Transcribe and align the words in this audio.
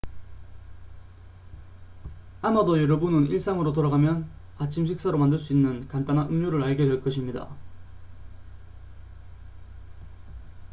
아마도 2.41 2.81
여러분은 2.81 3.27
일상으로 3.27 3.71
돌아가면 3.71 4.27
아침 4.57 4.87
식사로 4.87 5.19
만들 5.19 5.37
수 5.37 5.53
있는 5.53 5.87
간단한 5.89 6.29
음료를 6.29 6.63
알게 6.63 6.87
될 6.87 7.03
것입니다 7.03 7.47